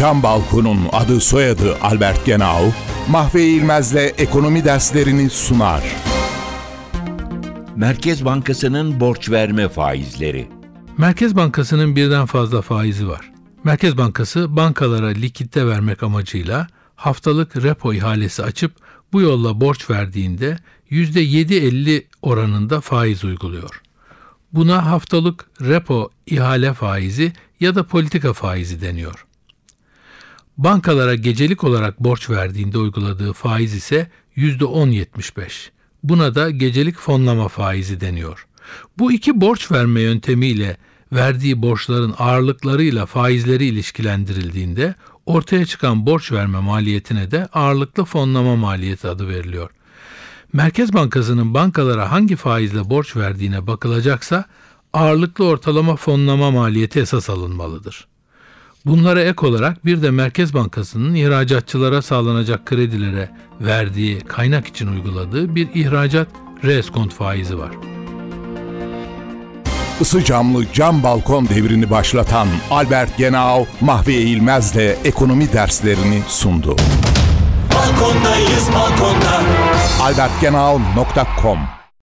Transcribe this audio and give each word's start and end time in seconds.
Cam 0.00 0.22
Balkon'un 0.22 0.78
adı 0.92 1.20
soyadı 1.20 1.76
Albert 1.80 2.26
Genau, 2.26 2.72
Mahve 3.10 3.44
İlmez'le 3.44 4.14
ekonomi 4.18 4.64
derslerini 4.64 5.30
sunar. 5.30 5.82
Merkez 7.76 8.24
Bankası'nın 8.24 9.00
borç 9.00 9.30
verme 9.30 9.68
faizleri. 9.68 10.48
Merkez 10.98 11.36
Bankası'nın 11.36 11.96
birden 11.96 12.26
fazla 12.26 12.62
faizi 12.62 13.08
var. 13.08 13.32
Merkez 13.64 13.98
Bankası 13.98 14.56
bankalara 14.56 15.06
likitte 15.06 15.66
vermek 15.66 16.02
amacıyla 16.02 16.66
haftalık 16.94 17.62
repo 17.62 17.94
ihalesi 17.94 18.42
açıp 18.42 18.72
bu 19.12 19.20
yolla 19.20 19.60
borç 19.60 19.90
verdiğinde 19.90 20.58
%7.50 20.90 22.04
oranında 22.22 22.80
faiz 22.80 23.24
uyguluyor. 23.24 23.82
Buna 24.52 24.86
haftalık 24.86 25.46
repo 25.60 26.10
ihale 26.26 26.74
faizi 26.74 27.32
ya 27.60 27.74
da 27.74 27.82
politika 27.82 28.32
faizi 28.32 28.80
deniyor. 28.80 29.26
Bankalara 30.60 31.14
gecelik 31.14 31.64
olarak 31.64 32.00
borç 32.00 32.30
verdiğinde 32.30 32.78
uyguladığı 32.78 33.32
faiz 33.32 33.74
ise 33.74 34.10
%10.75. 34.36 35.70
Buna 36.02 36.34
da 36.34 36.50
gecelik 36.50 36.98
fonlama 36.98 37.48
faizi 37.48 38.00
deniyor. 38.00 38.46
Bu 38.98 39.12
iki 39.12 39.40
borç 39.40 39.72
verme 39.72 40.00
yöntemiyle 40.00 40.76
verdiği 41.12 41.62
borçların 41.62 42.14
ağırlıklarıyla 42.18 43.06
faizleri 43.06 43.64
ilişkilendirildiğinde 43.64 44.94
ortaya 45.26 45.66
çıkan 45.66 46.06
borç 46.06 46.32
verme 46.32 46.60
maliyetine 46.60 47.30
de 47.30 47.46
ağırlıklı 47.52 48.04
fonlama 48.04 48.56
maliyeti 48.56 49.08
adı 49.08 49.28
veriliyor. 49.28 49.70
Merkez 50.52 50.92
Bankası'nın 50.92 51.54
bankalara 51.54 52.12
hangi 52.12 52.36
faizle 52.36 52.90
borç 52.90 53.16
verdiğine 53.16 53.66
bakılacaksa 53.66 54.44
ağırlıklı 54.92 55.44
ortalama 55.44 55.96
fonlama 55.96 56.50
maliyeti 56.50 57.00
esas 57.00 57.30
alınmalıdır. 57.30 58.10
Bunlara 58.86 59.20
ek 59.22 59.46
olarak 59.46 59.86
bir 59.86 60.02
de 60.02 60.10
Merkez 60.10 60.54
Bankası'nın 60.54 61.14
ihracatçılara 61.14 62.02
sağlanacak 62.02 62.66
kredilere 62.66 63.30
verdiği 63.60 64.20
kaynak 64.20 64.66
için 64.66 64.86
uyguladığı 64.86 65.54
bir 65.54 65.68
ihracat 65.74 66.28
reskont 66.64 67.14
faizi 67.14 67.58
var. 67.58 67.70
Isı 70.00 70.24
camlı 70.24 70.64
cam 70.72 71.02
balkon 71.02 71.48
devrini 71.48 71.90
başlatan 71.90 72.48
Albert 72.70 73.18
Genau, 73.18 73.66
Mahve 73.80 74.14
İlmez'le 74.14 74.96
ekonomi 75.04 75.52
derslerini 75.52 76.22
sundu. 76.28 76.76
Balkondayız 77.74 78.68
balkonda. 78.74 79.40
albertgenau.com 80.02 81.79